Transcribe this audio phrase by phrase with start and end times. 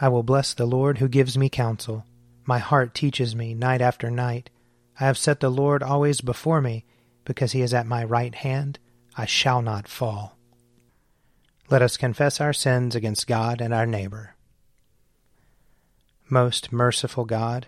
[0.00, 2.04] I will bless the Lord who gives me counsel.
[2.44, 4.48] My heart teaches me night after night.
[5.00, 6.84] I have set the Lord always before me,
[7.24, 8.78] because he is at my right hand.
[9.16, 10.38] I shall not fall.
[11.70, 14.34] Let us confess our sins against God and our neighbor.
[16.30, 17.66] Most merciful God,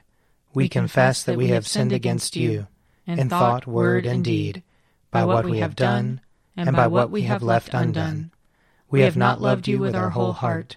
[0.54, 2.66] we, we confess that we have sinned against you
[3.06, 4.62] in thought, word, and deed,
[5.10, 6.20] by what we have done
[6.56, 8.30] and by what we have left undone.
[8.88, 10.76] We have not loved you with our whole heart.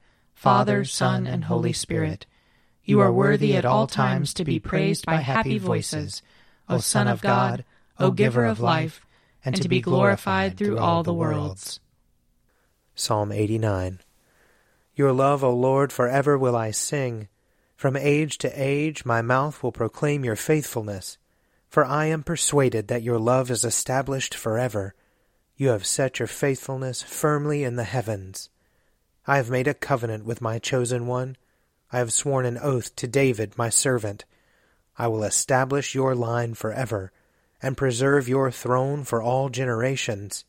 [0.41, 2.25] Father, Son, and Holy Spirit.
[2.83, 6.23] You are worthy at all times to be praised by happy voices,
[6.67, 7.63] O Son of God,
[7.99, 9.05] O Giver of life,
[9.45, 11.79] and to be glorified through all the worlds.
[12.95, 13.99] Psalm 89
[14.95, 17.27] Your love, O Lord, forever will I sing.
[17.75, 21.19] From age to age my mouth will proclaim your faithfulness.
[21.69, 24.95] For I am persuaded that your love is established forever.
[25.55, 28.49] You have set your faithfulness firmly in the heavens.
[29.27, 31.37] I have made a covenant with my chosen one.
[31.91, 34.25] I have sworn an oath to David, my servant.
[34.97, 37.11] I will establish your line forever,
[37.61, 40.43] and preserve your throne for all generations.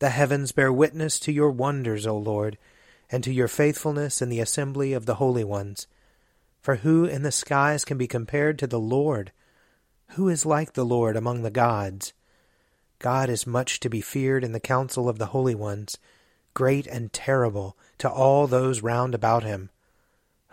[0.00, 2.58] The heavens bear witness to your wonders, O Lord,
[3.10, 5.86] and to your faithfulness in the assembly of the holy ones.
[6.60, 9.30] For who in the skies can be compared to the Lord?
[10.10, 12.12] Who is like the Lord among the gods?
[12.98, 15.96] God is much to be feared in the council of the holy ones
[16.54, 19.70] great and terrible to all those round about him.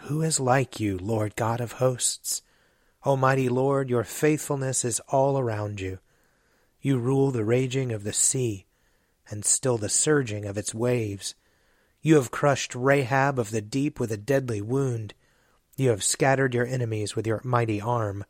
[0.02, 2.42] Who is like you, Lord God of hosts?
[3.06, 6.00] Almighty Lord, your faithfulness is all around you.
[6.82, 8.66] You rule the raging of the sea,
[9.30, 11.36] and still the surging of its waves.
[12.02, 15.14] You have crushed Rahab of the deep with a deadly wound.
[15.78, 18.26] You have scattered your enemies with your mighty arm.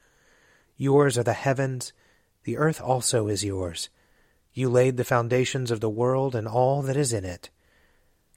[0.78, 1.92] Yours are the heavens,
[2.44, 3.90] the earth also is yours.
[4.54, 7.50] You laid the foundations of the world and all that is in it.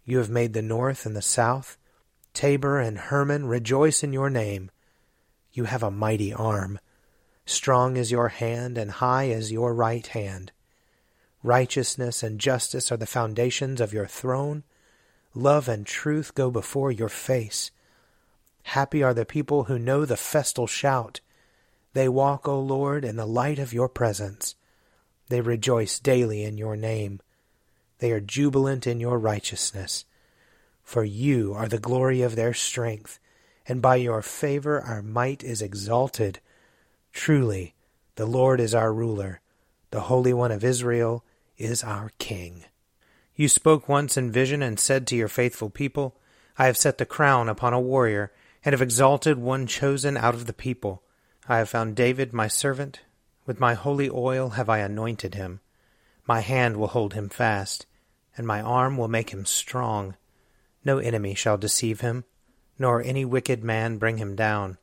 [0.05, 1.77] You have made the north and the south.
[2.33, 4.71] Tabor and Hermon rejoice in your name.
[5.53, 6.79] You have a mighty arm.
[7.45, 10.53] Strong is your hand, and high is your right hand.
[11.43, 14.63] Righteousness and justice are the foundations of your throne.
[15.35, 17.71] Love and truth go before your face.
[18.65, 21.21] Happy are the people who know the festal shout.
[21.93, 24.55] They walk, O Lord, in the light of your presence.
[25.29, 27.21] They rejoice daily in your name.
[28.01, 30.07] They are jubilant in your righteousness.
[30.83, 33.21] For you are the glory of their strength,
[33.69, 36.41] and by your favor our might is exalted.
[37.13, 37.75] Truly,
[38.17, 39.41] the Lord is our ruler,
[39.91, 41.25] the Holy One of Israel
[41.59, 42.65] is our King.
[43.37, 46.17] You spoke once in vision and said to your faithful people,
[46.57, 48.33] I have set the crown upon a warrior,
[48.65, 51.03] and have exalted one chosen out of the people.
[51.47, 53.01] I have found David my servant.
[53.45, 55.61] With my holy oil have I anointed him.
[56.27, 57.87] My hand will hold him fast
[58.37, 60.17] and my arm will make him strong.
[60.85, 62.25] No enemy shall deceive him,
[62.79, 64.79] nor any wicked man bring him down.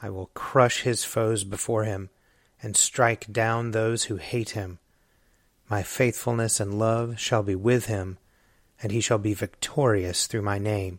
[0.00, 2.10] I will crush his foes before him,
[2.62, 4.78] and strike down those who hate him.
[5.68, 8.18] My faithfulness and love shall be with him,
[8.82, 10.98] and he shall be victorious through my name.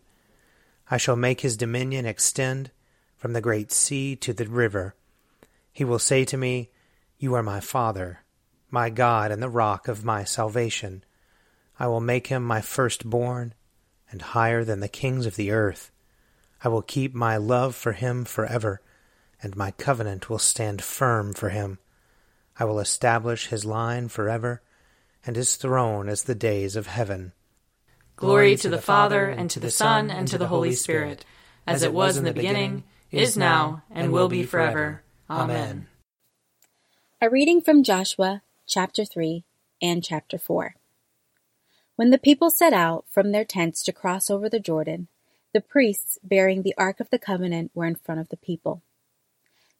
[0.90, 2.70] I shall make his dominion extend
[3.16, 4.94] from the great sea to the river.
[5.72, 6.70] He will say to me,
[7.18, 8.20] You are my Father,
[8.70, 11.04] my God, and the rock of my salvation.
[11.78, 13.54] I will make him my firstborn,
[14.10, 15.90] and higher than the kings of the earth.
[16.62, 18.80] I will keep my love for him forever,
[19.42, 21.78] and my covenant will stand firm for him.
[22.58, 24.62] I will establish his line forever,
[25.26, 27.32] and his throne as the days of heaven.
[28.16, 31.24] Glory to the Father, and to the Son, and to the Holy Spirit,
[31.66, 35.02] as it was in the beginning, is now, and will be forever.
[35.28, 35.88] Amen.
[37.20, 39.44] A reading from Joshua chapter 3
[39.82, 40.76] and chapter 4.
[41.96, 45.08] When the people set out from their tents to cross over the Jordan,
[45.54, 48.82] The priests bearing the Ark of the Covenant were in front of the people.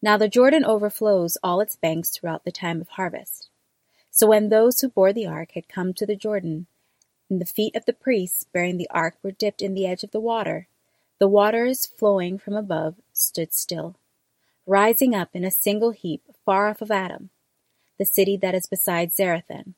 [0.01, 3.49] Now the Jordan overflows all its banks throughout the time of harvest.
[4.09, 6.67] So when those who bore the ark had come to the Jordan,
[7.29, 10.13] and the feet of the priests bearing the ark were dipped in the edge of
[10.13, 10.69] the water,
[11.19, 13.97] the waters flowing from above stood still,
[14.65, 17.31] rising up in a single heap far off of Adam,
[17.99, 19.75] the city that is beside Zarethan,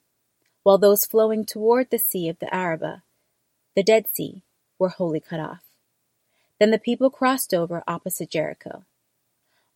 [0.67, 3.03] while those flowing toward the sea of the Arabah,
[3.77, 4.43] the Dead Sea,
[4.81, 5.63] were wholly cut off.
[6.59, 8.83] Then the people crossed over opposite Jericho.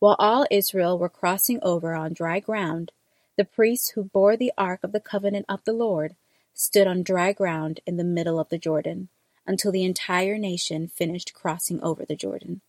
[0.01, 2.91] While all Israel were crossing over on dry ground,
[3.37, 6.17] the priests who bore the ark of the covenant of the Lord
[6.55, 9.11] stood on dry ground in the middle of the Jordan
[9.47, 12.63] until the entire nation finished crossing over the Jordan.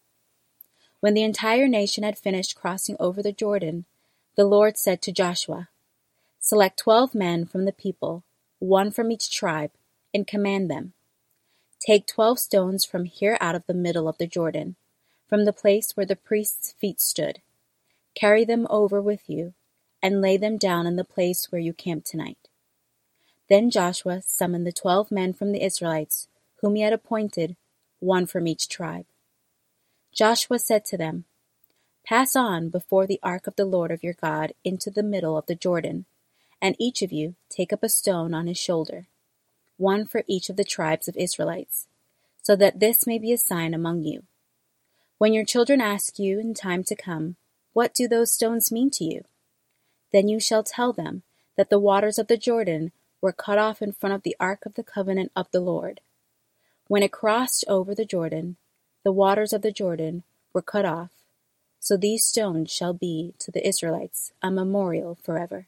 [0.99, 3.85] When the entire nation had finished crossing over the Jordan,
[4.35, 5.69] the Lord said to Joshua,
[6.43, 8.23] Select twelve men from the people,
[8.57, 9.69] one from each tribe,
[10.11, 10.93] and command them.
[11.79, 14.75] Take twelve stones from here out of the middle of the Jordan,
[15.29, 17.41] from the place where the priest's feet stood.
[18.15, 19.53] Carry them over with you
[20.01, 22.49] and lay them down in the place where you camp tonight.
[23.47, 26.27] Then Joshua summoned the twelve men from the Israelites,
[26.61, 27.55] whom he had appointed,
[27.99, 29.05] one from each tribe.
[30.11, 31.25] Joshua said to them,
[32.03, 35.45] Pass on before the ark of the Lord of your God into the middle of
[35.45, 36.05] the Jordan,
[36.61, 39.07] and each of you take up a stone on his shoulder,
[39.77, 41.87] one for each of the tribes of Israelites,
[42.41, 44.23] so that this may be a sign among you.
[45.17, 47.35] When your children ask you in time to come,
[47.73, 49.23] What do those stones mean to you?
[50.11, 51.23] Then you shall tell them
[51.57, 52.91] that the waters of the Jordan
[53.21, 56.01] were cut off in front of the ark of the covenant of the Lord.
[56.87, 58.57] When it crossed over the Jordan,
[59.03, 60.23] the waters of the Jordan
[60.53, 61.11] were cut off.
[61.79, 65.67] So these stones shall be to the Israelites a memorial forever.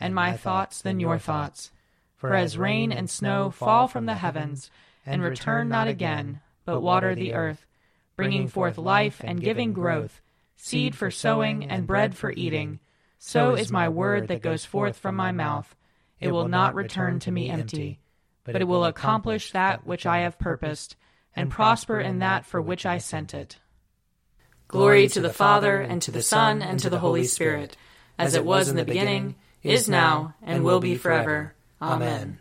[0.00, 1.70] and my thoughts than your thoughts.
[2.16, 4.70] For as rain and snow fall from the heavens,
[5.06, 7.64] and return not again, but water the earth,
[8.16, 10.20] bringing forth life and giving growth,
[10.56, 12.80] seed for sowing and bread for eating.
[13.18, 15.74] So is my word that goes forth from my mouth.
[16.20, 18.00] It will not return to me empty,
[18.44, 20.96] but it will accomplish that which I have purposed,
[21.34, 23.58] and prosper in that for which I sent it.
[24.66, 27.76] Glory to the Father, and to the Son, and to the Holy Spirit,
[28.18, 31.54] as it was in the beginning, is now, and will be forever.
[31.80, 32.38] Amen.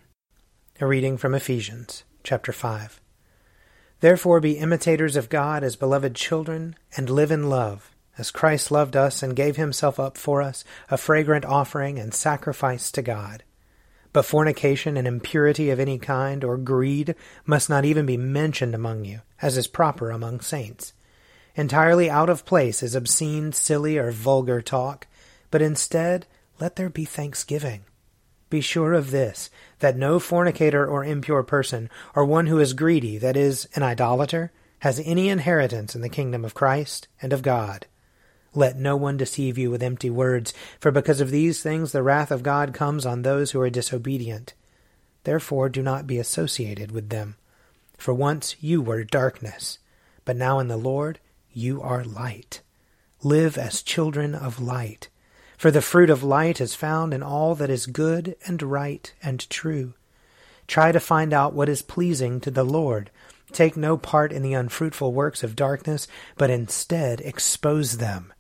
[0.80, 3.00] A reading from Ephesians, chapter 5.
[4.00, 8.96] Therefore be imitators of God as beloved children, and live in love as Christ loved
[8.96, 13.44] us and gave himself up for us, a fragrant offering and sacrifice to God.
[14.12, 17.16] But fornication and impurity of any kind or greed
[17.46, 20.94] must not even be mentioned among you, as is proper among saints.
[21.56, 25.08] Entirely out of place is obscene, silly, or vulgar talk,
[25.52, 26.26] but instead
[26.60, 27.82] let there be thanksgiving.
[28.50, 29.50] Be sure of this,
[29.80, 34.52] that no fornicator or impure person, or one who is greedy, that is, an idolater,
[34.80, 37.88] has any inheritance in the kingdom of Christ and of God.
[38.54, 42.32] Let no one deceive you with empty words, for because of these things the wrath
[42.32, 44.54] of God comes on those who are disobedient.
[45.26, 47.36] Therefore do not be associated with them.
[47.98, 49.80] For once you were darkness,
[50.24, 51.20] but now in the Lord
[51.52, 52.62] you are light.
[53.24, 55.10] Live as children of light.
[55.58, 59.50] For the fruit of light is found in all that is good and right and
[59.50, 59.96] true.
[60.68, 63.10] Try to find out what is pleasing to the Lord.
[63.52, 68.34] Take no part in the unfruitful works of darkness, but instead expose them.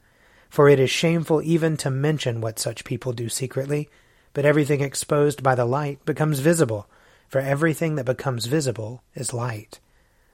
[0.47, 3.89] For it is shameful even to mention what such people do secretly,
[4.33, 6.87] but everything exposed by the light becomes visible,
[7.27, 9.79] for everything that becomes visible is light.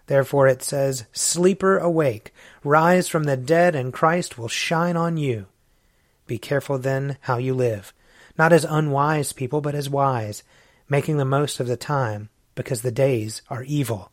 [0.08, 5.48] Therefore it says, Sleeper, awake, rise from the dead, and Christ will shine on you.
[6.28, 7.94] Be careful then how you live,
[8.38, 10.44] not as unwise people, but as wise,
[10.90, 14.12] making the most of the time, because the days are evil.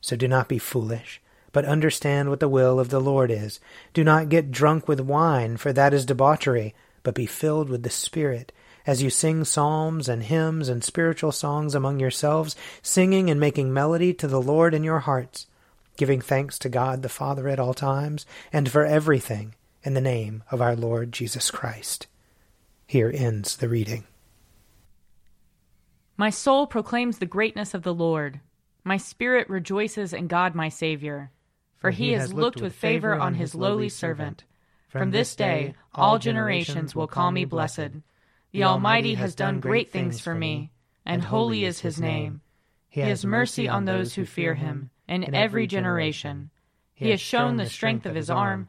[0.00, 1.20] So do not be foolish
[1.52, 3.60] but understand what the will of the Lord is.
[3.92, 7.90] Do not get drunk with wine, for that is debauchery, but be filled with the
[7.90, 8.52] Spirit.
[8.86, 14.14] As you sing psalms and hymns and spiritual songs among yourselves, singing and making melody
[14.14, 15.46] to the Lord in your hearts,
[15.96, 20.42] giving thanks to God the Father at all times, and for everything in the name
[20.50, 22.06] of our Lord Jesus Christ.
[22.86, 24.04] Here ends the reading.
[26.16, 28.40] My soul proclaims the greatness of the Lord.
[28.84, 31.30] My spirit rejoices in God my Saviour,
[31.76, 34.44] for he has looked with favor on his lowly servant.
[34.88, 37.90] From this day all generations will call me blessed.
[38.52, 40.70] The Almighty has done great things for me,
[41.06, 42.40] and holy is his name.
[42.88, 46.50] He has mercy on those who fear him, in every generation.
[46.94, 48.68] He has shown the strength of his arm.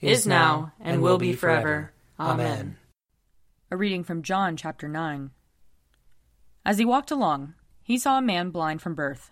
[0.00, 1.92] is now, and will be forever.
[2.18, 2.76] Amen.
[3.70, 5.30] A reading from John chapter 9.
[6.64, 9.30] As he walked along, he saw a man blind from birth.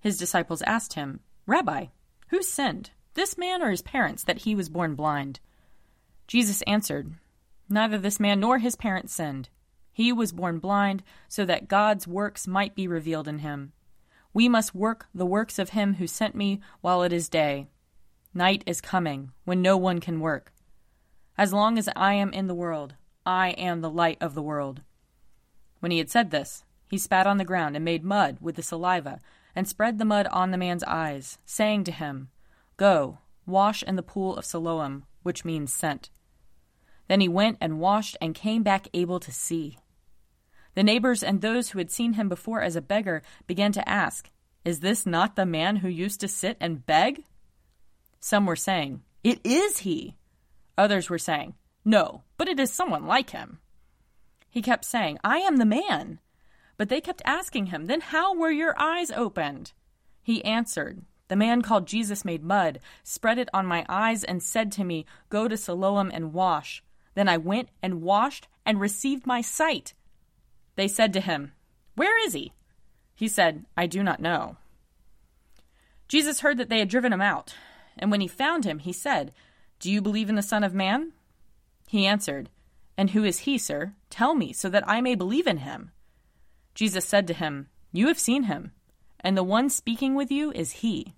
[0.00, 1.86] His disciples asked him, Rabbi,
[2.28, 5.40] who sinned, this man or his parents, that he was born blind?
[6.26, 7.12] Jesus answered,
[7.68, 9.48] Neither this man nor his parents sinned.
[9.92, 13.72] He was born blind, so that God's works might be revealed in him.
[14.34, 17.68] We must work the works of him who sent me while it is day.
[18.34, 20.52] Night is coming, when no one can work.
[21.36, 22.94] As long as I am in the world,
[23.26, 24.80] I am the light of the world.
[25.80, 28.62] When he had said this, he spat on the ground and made mud with the
[28.62, 29.20] saliva,
[29.54, 32.30] and spread the mud on the man's eyes, saying to him,
[32.78, 36.10] Go, wash in the pool of Siloam, which means sent.
[37.08, 39.78] Then he went and washed and came back able to see.
[40.74, 44.30] The neighbors and those who had seen him before as a beggar began to ask,
[44.64, 47.24] Is this not the man who used to sit and beg?
[48.24, 50.14] Some were saying, It is he.
[50.78, 53.58] Others were saying, No, but it is someone like him.
[54.48, 56.20] He kept saying, I am the man.
[56.76, 59.72] But they kept asking him, Then how were your eyes opened?
[60.22, 64.70] He answered, The man called Jesus made mud, spread it on my eyes, and said
[64.72, 66.84] to me, Go to Siloam and wash.
[67.14, 69.94] Then I went and washed and received my sight.
[70.76, 71.54] They said to him,
[71.96, 72.52] Where is he?
[73.16, 74.58] He said, I do not know.
[76.06, 77.54] Jesus heard that they had driven him out,
[77.98, 79.32] and when he found him, he said,
[79.80, 81.12] Do you believe in the Son of Man?
[81.86, 82.48] He answered,
[82.96, 83.94] And who is he, sir?
[84.10, 85.90] Tell me, so that I may believe in him.
[86.74, 88.72] Jesus said to him, You have seen him,
[89.20, 91.14] and the one speaking with you is he.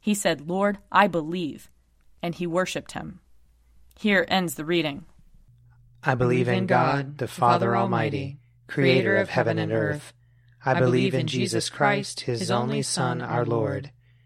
[0.00, 1.70] He said, Lord, I believe,
[2.22, 3.20] and he worshipped him.
[3.96, 5.06] Here ends the reading.
[6.02, 10.12] I believe in God, the Father Almighty, creator of heaven and earth.
[10.64, 13.90] I believe in Jesus Christ, his only Son, our Lord.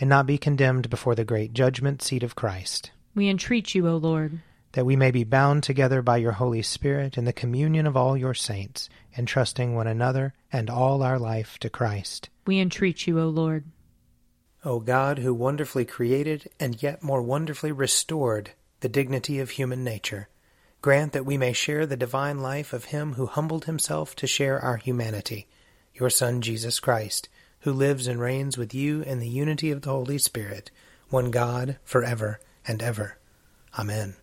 [0.00, 2.90] and not be condemned before the great judgment seat of Christ.
[3.14, 4.40] We entreat you, O Lord.
[4.72, 8.16] That we may be bound together by your Holy Spirit in the communion of all
[8.16, 12.30] your saints, entrusting one another and all our life to Christ.
[12.46, 13.64] We entreat you, O Lord.
[14.64, 20.28] O God, who wonderfully created and yet more wonderfully restored the dignity of human nature.
[20.80, 24.58] Grant that we may share the divine life of him who humbled himself to share
[24.58, 25.48] our humanity,
[25.94, 27.28] your Son Jesus Christ,
[27.62, 30.70] who lives and reigns with you in the unity of the Holy Spirit,
[31.10, 33.18] one God, for ever and ever.
[33.78, 34.14] Amen.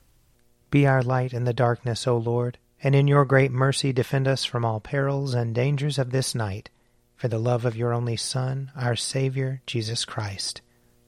[0.72, 4.46] Be our light in the darkness, O Lord, and in your great mercy defend us
[4.46, 6.70] from all perils and dangers of this night,
[7.16, 10.62] for the love of your only Son, our Saviour, Jesus Christ.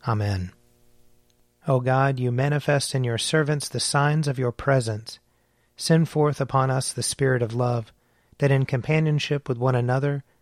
[0.07, 0.51] Amen.
[1.67, 5.19] O God, you manifest in your servants the signs of your presence.
[5.75, 7.93] Send forth upon us the Spirit of love,
[8.39, 10.23] that in companionship with one another